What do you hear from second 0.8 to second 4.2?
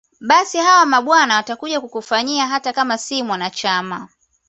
mabwana watakuja kukufanyia hata kama si mwanachama